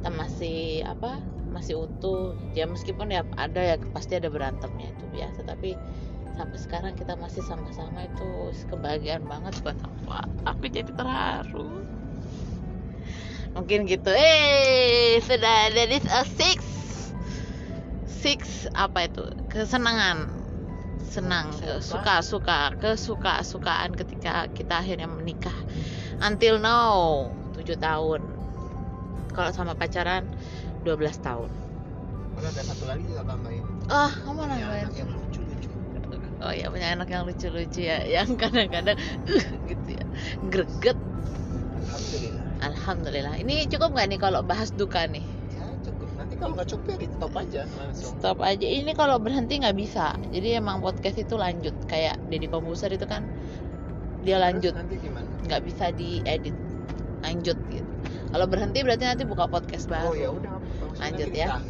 Kita 0.00 0.08
masih 0.12 0.84
apa? 0.84 1.16
Masih 1.54 1.78
utuh. 1.78 2.34
Ya 2.52 2.66
meskipun 2.66 3.14
ya 3.14 3.22
ada 3.38 3.62
ya 3.62 3.76
pasti 3.94 4.18
ada 4.18 4.26
berantemnya 4.26 4.90
itu 4.90 5.04
biasa, 5.14 5.46
tapi 5.46 5.78
sampai 6.34 6.58
sekarang 6.58 6.92
kita 6.98 7.14
masih 7.14 7.46
sama-sama 7.46 8.10
itu 8.10 8.50
kebahagiaan 8.66 9.22
banget 9.30 9.54
buat 9.62 9.78
aku. 9.78 10.02
Aku 10.50 10.64
jadi 10.66 10.90
terharu. 10.90 11.86
Mungkin 13.54 13.86
gitu. 13.86 14.10
Eh, 14.10 15.22
sudah 15.22 15.70
that 15.70 15.90
is 15.94 16.06
a 16.10 16.26
six. 16.26 16.58
Six 18.10 18.66
apa 18.74 19.06
itu? 19.06 19.22
Kesenangan 19.46 20.42
senang 21.14 21.54
suka 21.78 22.26
suka 22.26 22.74
kesuka 22.74 23.46
sukaan 23.46 23.94
ketika 23.94 24.50
kita 24.50 24.82
akhirnya 24.82 25.06
menikah 25.06 25.54
until 26.18 26.58
now 26.58 27.30
7 27.54 27.78
tahun 27.78 28.18
kalau 29.30 29.50
sama 29.54 29.78
pacaran 29.78 30.26
12 30.84 31.00
tahun. 31.24 31.50
Udah 32.34 32.50
ada 32.50 32.62
satu 32.66 32.84
lagi 32.90 33.02
juga 33.06 33.22
tambahin 33.24 33.64
ah 33.88 34.12
kamu 34.24 34.40
Punya 34.42 34.56
nambahin 34.56 34.84
anak 34.88 34.96
yang 34.96 35.10
lucu-lucu. 35.12 35.68
Oh 36.44 36.52
ya 36.52 36.66
punya 36.68 36.88
anak 36.92 37.08
yang 37.08 37.22
lucu-lucu 37.24 37.80
ya 37.84 37.98
yang 38.04 38.28
kadang-kadang 38.40 38.96
uh, 39.00 39.46
gitu 39.68 39.88
ya 39.96 40.04
greget. 40.52 40.98
Alhamdulillah. 41.84 42.44
Alhamdulillah. 42.64 43.34
Ini 43.44 43.54
cukup 43.68 43.92
nggak 43.96 44.06
nih 44.12 44.20
kalau 44.20 44.40
bahas 44.44 44.72
duka 44.72 45.04
nih? 45.08 45.24
Ya 45.52 45.64
cukup. 45.84 46.08
Nanti 46.16 46.34
kalau 46.36 46.52
nggak 46.56 46.68
cukup 46.68 46.96
ya 46.96 47.08
stop 47.12 47.34
aja 47.36 47.60
langsung. 47.76 48.12
Stop 48.18 48.38
aja. 48.40 48.66
Ini 48.66 48.92
kalau 48.96 49.16
berhenti 49.20 49.60
nggak 49.60 49.76
bisa. 49.76 50.16
Jadi 50.32 50.48
emang 50.58 50.80
podcast 50.80 51.16
itu 51.20 51.34
lanjut. 51.36 51.76
Kayak 51.86 52.18
Deddy 52.28 52.48
Kombuser 52.48 52.90
itu 52.92 53.06
kan 53.06 53.24
dia 54.24 54.40
lanjut. 54.40 54.72
nggak 55.44 55.60
bisa 55.64 55.92
diedit. 55.92 56.56
Lanjut 57.20 57.56
gitu. 57.68 57.88
Kalau 58.34 58.46
berhenti 58.50 58.82
berarti 58.82 59.04
nanti 59.06 59.22
buka 59.22 59.46
podcast 59.46 59.86
baru. 59.86 60.10
Oh 60.10 60.16
ya 60.16 60.28
udah 60.34 60.58
Lanjut 61.04 61.30
ya. 61.36 61.60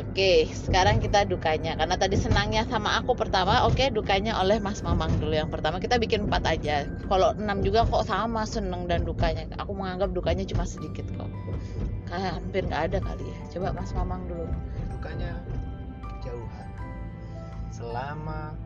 oke 0.00 0.32
sekarang 0.52 1.04
kita 1.04 1.28
dukanya. 1.28 1.76
Karena 1.76 1.96
tadi 2.00 2.16
senangnya 2.16 2.64
sama 2.64 2.96
aku 2.96 3.12
pertama 3.12 3.68
oke 3.68 3.92
dukanya 3.92 4.40
oleh 4.40 4.56
Mas 4.58 4.80
Mamang 4.80 5.12
dulu 5.20 5.36
yang 5.36 5.52
pertama. 5.52 5.76
Kita 5.76 6.00
bikin 6.00 6.26
empat 6.26 6.48
aja. 6.48 6.88
Kalau 6.88 7.36
enam 7.36 7.60
juga 7.60 7.84
kok 7.84 8.08
sama 8.08 8.48
seneng 8.48 8.88
dan 8.88 9.04
dukanya. 9.04 9.44
Aku 9.60 9.76
menganggap 9.76 10.16
dukanya 10.16 10.48
cuma 10.48 10.64
sedikit 10.64 11.04
kok. 11.12 11.28
Kayak 12.08 12.40
hampir 12.40 12.64
nggak 12.64 12.82
ada 12.92 12.98
kali 13.04 13.28
ya. 13.28 13.38
Coba 13.52 13.76
Mas 13.76 13.92
Mamang 13.92 14.24
dulu. 14.24 14.48
Dukanya 14.96 15.36
jauhan 16.24 16.68
selama 17.68 18.56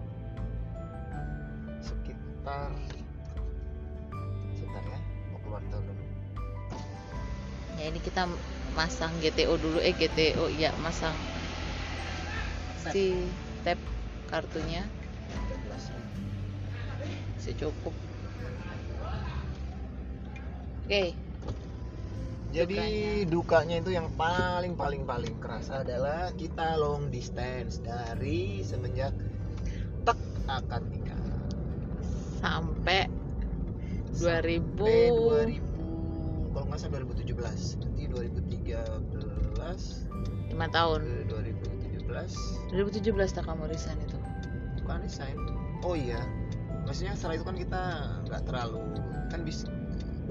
sekitar 1.83 2.71
sebentar 4.57 4.85
ya 4.89 5.01
mau 5.35 5.39
keluar 5.43 5.63
tahun 5.69 5.85
dulu. 5.91 6.05
Ya 7.77 7.85
ini 7.91 8.01
kita 8.01 8.31
masang 8.73 9.13
GTO 9.21 9.61
dulu 9.61 9.79
eh 9.81 9.93
GTO 9.93 10.49
iya 10.49 10.73
masang 10.81 11.15
si 12.91 13.29
tab 13.63 13.79
kartunya. 14.33 14.83
13 15.71 16.03
masih 17.43 17.55
cukup. 17.59 17.95
Oke. 20.87 21.15
Jadi 22.53 22.79
dukanya. 23.27 23.81
itu 23.81 23.97
yang 23.97 24.13
paling 24.15 24.77
paling 24.77 25.09
paling 25.09 25.35
kerasa 25.41 25.81
adalah 25.81 26.31
kita 26.37 26.77
long 26.77 27.09
distance 27.09 27.81
dari 27.81 28.61
semenjak 28.61 29.11
tek 30.05 30.21
akad 30.47 30.85
nikah. 30.93 31.17
sampai 32.43 33.07
2000 34.19 34.19
Sampai 34.19 35.03
2000 35.59 35.72
kalau 35.72 35.72
nggak 36.73 36.89
salah 36.89 37.05
2017. 37.05 37.85
Nanti 37.85 38.09
2013 38.09 40.09
lima 40.53 40.69
tahun 40.73 41.01
ke 41.05 41.37
2017 42.09 42.73
2017 42.73 43.37
tak 43.37 43.45
kamu 43.45 43.69
resign 43.69 44.01
itu 44.01 44.17
bukan 44.81 45.05
resign. 45.05 45.37
Oh 45.85 45.93
iya. 45.93 46.25
Maksudnya 46.89 47.13
setelah 47.13 47.37
itu 47.37 47.45
kan 47.45 47.61
kita 47.61 48.09
nggak 48.25 48.49
terlalu 48.49 48.81
kan 49.29 49.45
bisa 49.45 49.69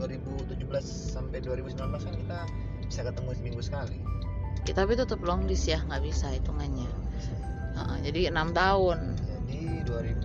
2017 0.02 0.66
sampai 1.14 1.46
2019 1.46 1.78
kan 1.78 2.18
kita 2.18 2.50
bisa 2.90 3.06
ketemu 3.06 3.38
seminggu 3.38 3.62
sekali. 3.62 4.02
Ya, 4.66 4.74
tapi 4.78 4.94
tetap 4.94 5.18
long 5.26 5.50
list 5.50 5.66
ya 5.66 5.82
nggak 5.90 6.06
bisa 6.06 6.30
hitungannya 6.30 6.86
Heeh, 7.74 7.98
jadi 8.06 8.30
enam 8.30 8.54
tahun 8.54 9.18
jadi 9.50 9.82
2000 9.90 10.22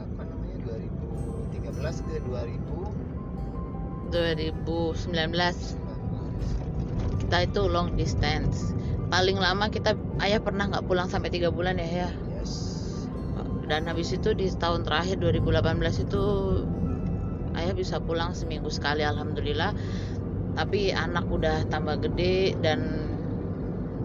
apa 0.00 0.22
namanya 0.24 0.56
2013 0.64 2.00
ke 2.00 2.24
2019 2.24 2.81
2019 4.12 5.08
kita 7.24 7.48
itu 7.48 7.64
long 7.64 7.96
distance. 7.96 8.76
Paling 9.08 9.40
lama 9.40 9.72
kita 9.72 9.96
ayah 10.20 10.36
pernah 10.44 10.68
nggak 10.68 10.84
pulang 10.84 11.08
sampai 11.08 11.32
tiga 11.32 11.48
bulan 11.48 11.80
ya 11.80 11.88
ya? 11.88 12.10
Yes. 12.36 12.52
Dan 13.64 13.88
habis 13.88 14.12
itu 14.12 14.36
di 14.36 14.52
tahun 14.52 14.84
terakhir 14.84 15.16
2018 15.16 16.04
itu 16.04 16.22
ayah 17.56 17.72
bisa 17.72 18.04
pulang 18.04 18.36
seminggu 18.36 18.68
sekali 18.68 19.00
alhamdulillah. 19.00 19.72
Tapi 20.60 20.92
anak 20.92 21.24
udah 21.32 21.64
tambah 21.72 22.04
gede 22.04 22.52
dan 22.60 23.08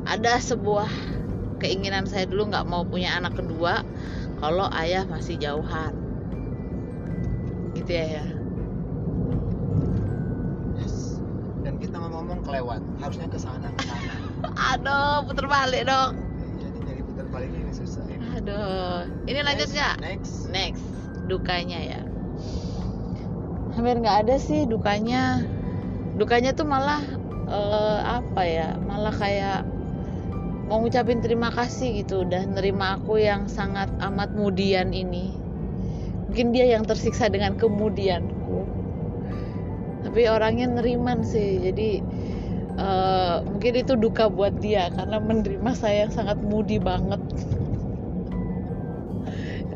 ada 0.08 0.40
sebuah 0.40 0.88
keinginan 1.60 2.08
saya 2.08 2.32
dulu 2.32 2.48
nggak 2.48 2.64
mau 2.64 2.88
punya 2.88 3.12
anak 3.20 3.36
kedua 3.36 3.84
kalau 4.40 4.72
ayah 4.72 5.04
masih 5.04 5.36
jauhan. 5.36 5.92
Gitu 7.76 7.92
ya 7.92 8.24
ya 8.24 8.37
kelewat. 12.48 12.82
Harusnya 13.04 13.28
ke 13.28 13.38
sana 13.38 13.68
ke 13.76 13.82
sana. 13.84 14.14
Aduh 14.74 15.28
puter 15.28 15.46
balik 15.46 15.84
dong. 15.84 16.12
Jadi 16.58 16.78
jadi 16.88 17.02
putar 17.04 17.28
balik 17.28 17.50
ini 17.52 17.72
susah. 17.76 18.04
Ya. 18.08 18.18
aduh. 18.40 19.00
Ini 19.28 19.40
lanjut 19.44 19.68
Yes, 19.68 19.76
nggak? 19.76 19.96
next. 20.00 20.34
Next. 20.50 20.86
Dukanya 21.28 21.80
ya. 21.84 22.02
Hampir 23.76 24.00
nggak 24.00 24.18
ada 24.26 24.36
sih 24.40 24.64
dukanya. 24.66 25.44
Dukanya 26.18 26.56
tuh 26.56 26.66
malah 26.66 27.04
eh, 27.46 28.00
apa 28.02 28.42
ya? 28.48 28.80
Malah 28.80 29.14
kayak 29.14 29.62
mau 30.68 30.80
ngucapin 30.82 31.20
terima 31.20 31.52
kasih 31.52 32.02
gitu. 32.02 32.24
Udah 32.24 32.48
nerima 32.48 32.98
aku 32.98 33.20
yang 33.20 33.46
sangat 33.52 33.92
amat 34.00 34.34
mudian 34.34 34.96
ini. 34.96 35.36
Mungkin 36.28 36.54
dia 36.54 36.70
yang 36.70 36.84
tersiksa 36.86 37.28
dengan 37.32 37.56
kemudianku. 37.58 38.66
Tapi 40.06 40.22
orangnya 40.30 40.70
neriman 40.72 41.26
sih. 41.26 41.60
Jadi 41.62 42.00
eh, 42.78 43.36
mungkin 43.44 43.74
itu 43.74 43.94
duka 43.98 44.30
buat 44.30 44.54
dia 44.62 44.94
karena 44.94 45.18
menerima 45.18 45.72
saya 45.74 46.08
yang 46.08 46.14
sangat 46.14 46.38
mudi 46.40 46.78
banget. 46.78 47.20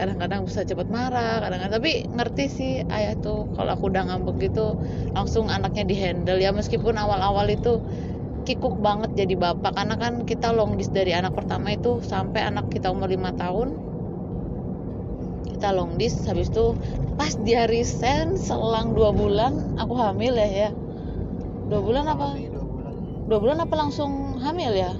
Kadang-kadang 0.01 0.49
bisa 0.49 0.65
cepet 0.65 0.87
marah 0.89 1.45
kadang-kadang. 1.45 1.77
Tapi 1.77 1.91
ngerti 2.09 2.45
sih 2.49 2.73
ayah 2.89 3.13
tuh 3.21 3.45
kalau 3.53 3.77
aku 3.77 3.93
udah 3.93 4.09
ngambek 4.09 4.49
gitu 4.49 4.73
langsung 5.13 5.45
anaknya 5.51 5.85
dihandle. 5.85 6.41
Ya 6.41 6.49
meskipun 6.49 6.97
awal-awal 6.97 7.45
itu 7.53 7.81
kikuk 8.49 8.81
banget 8.81 9.13
jadi 9.13 9.37
bapak. 9.37 9.77
Karena 9.77 9.95
kan 10.01 10.25
kita 10.25 10.49
long 10.57 10.73
list 10.73 10.93
dari 10.95 11.13
anak 11.13 11.37
pertama 11.37 11.77
itu 11.77 12.01
sampai 12.01 12.49
anak 12.49 12.73
kita 12.73 12.89
umur 12.89 13.13
lima 13.13 13.29
tahun. 13.37 13.77
Kita 15.53 15.69
long 15.69 15.93
list 16.01 16.25
habis 16.25 16.49
itu 16.49 16.73
pas 17.13 17.37
dia 17.45 17.69
resign 17.69 18.33
selang 18.41 18.97
dua 18.97 19.13
bulan 19.13 19.77
aku 19.77 19.93
hamil 20.01 20.33
ya 20.33 20.49
ya. 20.49 20.69
Dua 21.69 21.79
bulan 21.85 22.09
apa 22.09 22.50
dua 23.31 23.39
bulan 23.39 23.63
apa 23.63 23.75
langsung 23.79 24.43
hamil 24.43 24.75
ya? 24.75 24.91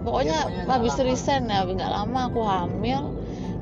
Pokoknya 0.00 0.64
nggak 0.64 0.80
habis 0.80 0.96
resign 1.04 1.52
ya 1.52 1.68
nggak 1.68 1.92
lama 1.92 2.32
aku 2.32 2.40
hamil 2.40 3.12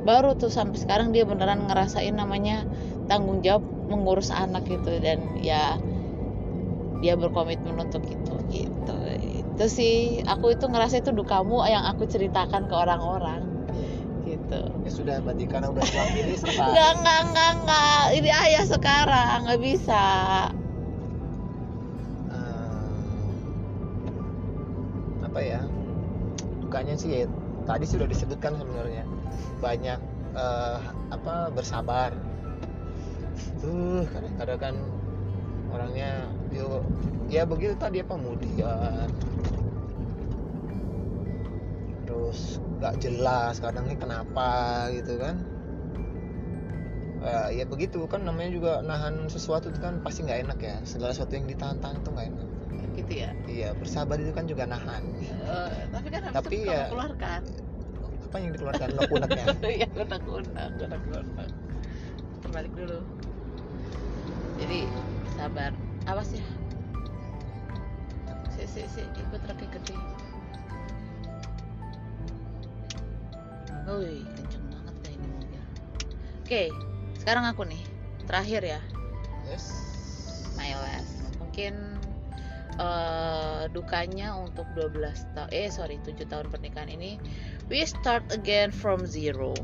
baru 0.06 0.38
tuh 0.38 0.48
sampai 0.48 0.78
sekarang 0.78 1.10
dia 1.10 1.26
beneran 1.26 1.66
ngerasain 1.66 2.14
namanya 2.14 2.64
tanggung 3.10 3.42
jawab 3.42 3.66
mengurus 3.90 4.30
anak 4.30 4.70
gitu. 4.70 5.02
Dan 5.02 5.42
ya 5.42 5.82
dia 7.02 7.18
berkomitmen 7.18 7.74
untuk 7.74 8.06
itu 8.06 8.34
gitu. 8.54 8.96
Itu 9.18 9.64
sih 9.66 10.22
aku 10.22 10.54
itu 10.54 10.70
ngerasa 10.70 11.02
itu 11.02 11.10
dukamu 11.10 11.66
yang 11.66 11.82
aku 11.90 12.06
ceritakan 12.06 12.70
ke 12.70 12.74
orang-orang 12.78 13.66
gitu. 14.22 14.62
Ya 14.86 14.90
sudah 14.94 15.16
berarti 15.26 15.44
karena 15.50 15.74
udah 15.74 15.82
diwakili 15.82 16.38
selesai 16.38 16.70
Enggak, 16.70 16.90
enggak, 17.02 17.18
enggak, 17.26 17.50
enggak. 17.58 18.02
Ini 18.14 18.30
ayah 18.30 18.64
sekarang, 18.64 19.36
nggak 19.42 19.60
bisa. 19.60 20.04
Dukanya 26.70 26.94
sih 26.94 27.10
ya, 27.10 27.26
tadi 27.66 27.82
sudah 27.82 28.06
disebutkan 28.06 28.54
sebenarnya. 28.54 29.02
Banyak 29.58 29.98
eh, 30.38 30.78
apa 31.10 31.50
bersabar. 31.50 32.14
Tuh 33.58 34.06
kadang-kadang 34.06 34.60
kan 34.62 34.74
orangnya 35.74 36.30
yo 36.54 36.86
ya 37.26 37.42
begitu 37.42 37.74
tadi 37.74 38.02
apa 38.02 38.18
kemudian 38.18 39.06
terus 42.06 42.58
nggak 42.78 42.94
jelas 43.02 43.58
kadang 43.58 43.90
ini 43.90 43.98
kenapa 43.98 44.86
gitu 44.94 45.18
kan. 45.18 45.42
Eh, 47.26 47.58
ya 47.58 47.64
begitu 47.66 48.06
kan 48.06 48.22
namanya 48.22 48.54
juga 48.54 48.72
nahan 48.86 49.26
sesuatu 49.26 49.74
itu 49.74 49.82
kan 49.82 49.98
pasti 50.06 50.22
nggak 50.22 50.46
enak 50.46 50.58
ya. 50.62 50.76
Segala 50.86 51.10
sesuatu 51.10 51.34
yang 51.34 51.50
ditahan-tahan 51.50 51.98
itu 51.98 52.10
nggak 52.14 52.28
enak 52.30 52.49
Gitu 53.00 53.12
ya. 53.18 53.30
iya 53.46 53.68
bersabar 53.72 54.16
itu 54.16 54.30
kan 54.30 54.44
juga 54.44 54.64
nahan 54.64 55.00
Eh, 55.16 55.82
tapi 55.88 56.08
kan 56.08 56.20
habis 56.22 56.36
Tapi 56.38 56.54
itu 56.58 56.68
ya- 56.68 56.88
keluarkan. 56.88 57.42
apa 58.22 58.36
yang 58.38 58.50
dikeluarkan 58.52 58.88
unek-uneknya 58.92 59.44
Iya, 59.80 59.88
unek-unek, 59.90 60.70
unek-unek. 60.78 61.48
Terbalik 62.40 62.72
dulu. 62.72 62.98
Jadi 64.56 64.80
sabar. 65.32 65.72
Awas 66.06 66.30
ya. 66.30 66.44
Si, 68.50 68.62
si, 68.66 68.82
si, 68.86 69.02
ikut 69.02 69.42
raki 69.42 69.66
gede. 69.66 69.96
Wih, 73.90 74.22
kenceng 74.30 74.64
banget 74.70 74.94
kayak 75.02 75.14
ini 75.16 75.26
mobil. 75.28 75.62
Oke, 76.40 76.62
sekarang 77.18 77.44
aku 77.44 77.62
nih. 77.64 77.82
Terakhir 78.22 78.62
ya. 78.62 78.80
yes 79.42 79.66
my 80.54 80.70
last 80.76 81.18
mungkin 81.40 81.89
eh, 82.78 83.62
dukanya 83.72 84.36
untuk 84.38 84.66
12 84.76 85.34
tahun 85.34 85.50
eh 85.50 85.68
sorry 85.72 85.98
7 86.02 86.26
tahun 86.28 86.46
pernikahan 86.52 86.90
ini 86.92 87.18
we 87.70 87.86
start 87.86 88.26
again 88.34 88.74
from 88.74 89.06
zero. 89.06 89.54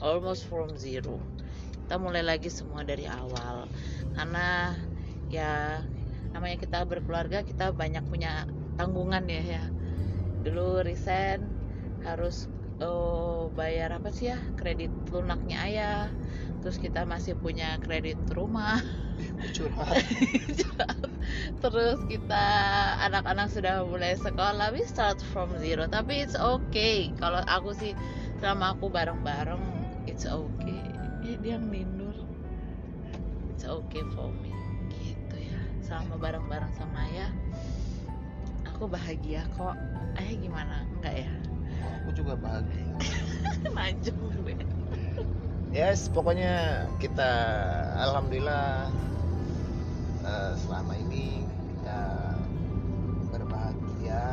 Almost 0.00 0.48
from 0.48 0.72
zero. 0.76 1.20
Kita 1.86 1.96
mulai 2.00 2.24
lagi 2.24 2.48
semua 2.48 2.82
dari 2.84 3.04
awal. 3.04 3.68
Karena 4.16 4.76
ya 5.28 5.80
namanya 6.32 6.56
kita 6.60 6.84
berkeluarga 6.84 7.44
kita 7.44 7.72
banyak 7.72 8.04
punya 8.08 8.48
tanggungan 8.80 9.28
ya 9.28 9.60
ya. 9.60 9.64
Dulu 10.42 10.84
resign 10.84 11.44
harus 12.04 12.48
oh, 12.80 13.48
bayar 13.56 13.92
apa 13.96 14.12
sih 14.12 14.32
ya 14.32 14.38
kredit 14.56 14.92
lunaknya 15.12 15.56
ayah. 15.68 16.08
Terus 16.64 16.80
kita 16.80 17.04
masih 17.04 17.36
punya 17.36 17.76
kredit 17.78 18.18
rumah 18.32 18.80
curhat. 19.54 20.02
Terus 21.62 21.98
kita 22.06 22.44
anak-anak 23.02 23.50
sudah 23.50 23.82
mulai 23.82 24.14
sekolah 24.18 24.70
we 24.70 24.84
start 24.86 25.18
from 25.32 25.50
zero. 25.58 25.88
Tapi 25.90 26.22
it's 26.22 26.38
okay. 26.38 27.10
Kalau 27.18 27.42
aku 27.44 27.74
sih 27.74 27.92
selama 28.38 28.76
aku 28.76 28.92
bareng-bareng 28.92 29.62
it's 30.06 30.28
okay. 30.28 30.82
Ya 31.26 31.34
dia 31.42 31.56
ngelindur 31.58 32.14
it's 33.50 33.66
okay 33.66 34.04
for 34.14 34.30
me. 34.30 34.52
Gitu 34.92 35.36
ya. 35.36 35.60
Selama 35.82 36.20
bareng-bareng 36.20 36.72
sama 36.76 37.08
ayah 37.10 37.30
aku 38.76 38.92
bahagia 38.92 39.48
kok. 39.56 39.74
Ayah 40.20 40.34
gimana? 40.36 40.84
Enggak 41.00 41.24
ya? 41.24 41.30
Aku 42.04 42.12
juga 42.12 42.36
bahagia. 42.36 42.92
Lanjut 43.76 44.14
gue 44.14 44.54
yes 45.72 46.08
pokoknya 46.10 46.86
kita 47.02 47.30
alhamdulillah 47.98 48.88
eh, 50.22 50.52
selama 50.62 50.92
ini 50.96 51.42
kita 51.46 52.00
berbahagia 53.30 54.24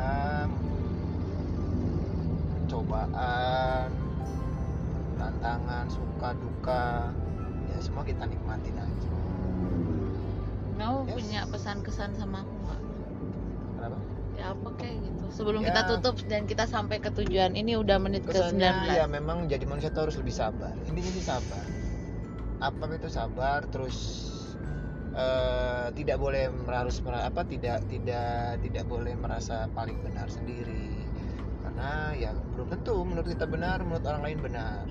cobaan 2.66 3.88
tantangan 5.18 5.86
suka 5.90 6.28
duka 6.38 6.84
ya 7.70 7.78
semua 7.78 8.02
kita 8.02 8.24
nikmatin 8.26 8.76
aja 8.78 9.10
kamu 10.74 11.06
Yes. 11.06 11.14
punya 11.16 11.40
pesan 11.48 11.78
kesan 11.86 12.10
sama 12.18 12.42
aku 12.42 12.53
apa 14.44 14.68
kayak 14.76 14.96
gitu. 15.00 15.24
Sebelum 15.32 15.60
Ya. 15.64 15.72
kita 15.72 15.80
tutup 15.96 16.14
dan 16.28 16.42
kita 16.44 16.64
sampai 16.68 17.00
ke 17.00 17.10
tujuan 17.10 17.56
ini 17.56 17.74
udah 17.80 17.96
menit 17.96 18.22
ke 18.28 18.32
19 18.36 18.52
kesannya 18.60 18.94
ya 18.94 19.04
memang 19.08 19.48
jadi 19.48 19.64
manusia 19.64 19.88
itu 19.88 20.00
harus 20.00 20.16
lebih 20.20 20.34
sabar. 20.36 20.74
Intinya 20.84 21.10
sih 21.10 21.24
sabar. 21.24 21.64
Apa 22.60 22.82
itu 22.92 23.08
sabar? 23.08 23.60
Terus 23.72 23.96
eh, 25.16 25.86
tidak 25.96 26.16
boleh 26.20 26.52
harus 26.68 27.00
apa 27.08 27.42
tidak 27.48 27.82
tidak 27.88 28.60
tidak 28.60 28.84
boleh 28.86 29.14
merasa 29.16 29.66
paling 29.72 29.96
benar 30.04 30.28
sendiri. 30.28 30.92
Karena 31.64 32.12
ya 32.14 32.30
belum 32.54 32.68
tentu 32.70 33.00
menurut 33.02 33.26
kita 33.26 33.48
benar 33.48 33.80
menurut 33.80 34.04
orang 34.04 34.22
lain 34.22 34.38
benar. 34.44 34.84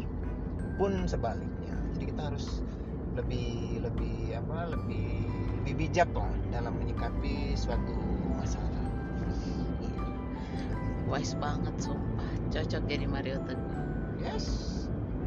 Pun 0.76 1.06
sebaliknya. 1.06 1.78
Jadi 1.94 2.04
kita 2.10 2.22
harus 2.34 2.66
lebih 3.14 3.78
lebih 3.86 4.34
apa 4.34 4.74
lebih 4.74 5.22
lebih 5.64 5.74
bijak 5.86 6.10
lah 6.18 6.34
dalam 6.50 6.74
menyikapi 6.82 7.54
suatu 7.54 7.94
masalah 8.36 8.73
wise 11.14 11.38
banget 11.38 11.76
sumpah 11.78 12.26
cocok 12.50 12.82
jadi 12.90 13.06
Mario 13.06 13.38
Teguh 13.46 13.72
Yes. 14.18 14.48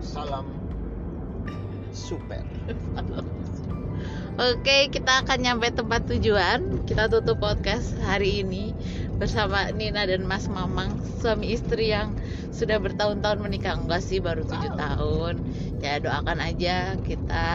Salam 0.02 0.48
super. 1.92 2.44
Oke, 4.36 4.92
kita 4.92 5.24
akan 5.24 5.38
nyampe 5.40 5.72
tempat 5.72 6.04
tujuan. 6.12 6.84
Kita 6.84 7.08
tutup 7.08 7.40
podcast 7.40 7.96
hari 8.04 8.44
ini. 8.44 8.72
bersama 9.16 9.72
Nina 9.72 10.04
dan 10.04 10.28
Mas 10.28 10.44
Mamang 10.44 10.92
suami 11.24 11.56
istri 11.56 11.88
yang 11.88 12.12
sudah 12.52 12.76
bertahun-tahun 12.76 13.40
menikah 13.40 13.72
enggak 13.80 14.04
sih 14.04 14.20
baru 14.20 14.44
tujuh 14.44 14.76
Wow. 14.76 14.76
tahun 14.76 15.34
ya 15.80 15.96
doakan 16.04 16.36
aja 16.44 17.00
kita 17.00 17.48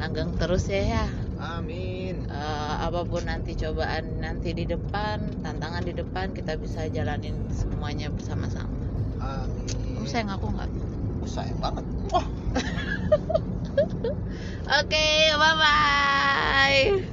langgeng 0.00 0.32
terus 0.40 0.64
ya 0.72 0.80
ya 0.80 1.06
Amin. 1.36 2.24
Eh, 2.24 2.74
apa 2.80 3.04
pun 3.04 3.20
nanti 3.28 3.52
cobaan 3.52 4.09
nanti 4.20 4.52
di 4.52 4.68
depan 4.68 5.18
tantangan 5.40 5.82
di 5.82 5.96
depan 5.96 6.30
kita 6.36 6.54
bisa 6.60 6.84
jalanin 6.92 7.34
semuanya 7.50 8.12
bersama-sama 8.12 8.68
Amin. 9.20 9.66
kamu 9.96 10.08
sayang 10.08 10.32
aku 10.32 10.46
nggak 10.52 10.70
sayang 11.30 11.58
banget. 11.62 11.84
Wah. 12.10 12.26
oke 14.80 15.06
bye 15.38 15.54
bye 15.60 17.04